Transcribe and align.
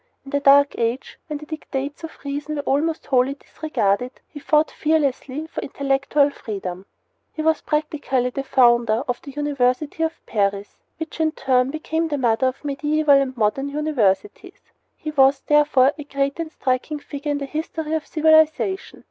In 0.25 0.31
the 0.31 0.39
Dark 0.39 0.73
Age, 0.79 1.19
when 1.27 1.37
the 1.37 1.45
dictates 1.45 2.03
of 2.03 2.17
reason 2.25 2.55
were 2.55 2.63
almost 2.63 3.05
wholly 3.05 3.35
disregarded, 3.35 4.13
he 4.27 4.39
fought 4.39 4.71
fearlessly 4.71 5.45
for 5.45 5.61
intellectual 5.61 6.31
freedom. 6.31 6.87
He 7.33 7.43
was 7.43 7.61
practically 7.61 8.31
the 8.31 8.41
founder 8.43 9.03
of 9.07 9.21
the 9.21 9.29
University 9.29 10.01
of 10.01 10.13
Paris, 10.25 10.79
which 10.97 11.19
in 11.19 11.33
turn 11.33 11.69
became 11.69 12.07
the 12.07 12.17
mother 12.17 12.47
of 12.47 12.65
medieval 12.65 13.13
and 13.13 13.37
modern 13.37 13.69
universities. 13.69 14.71
He 14.97 15.11
was, 15.11 15.41
therefore, 15.41 15.93
a 15.99 16.03
great 16.03 16.39
and 16.39 16.51
striking 16.51 16.97
figure 16.97 17.33
in 17.33 17.37
the 17.37 17.45
history 17.45 17.93
of 17.93 18.07
civilization. 18.07 18.99